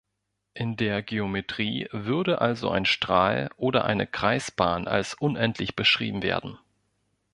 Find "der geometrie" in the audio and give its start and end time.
0.77-1.87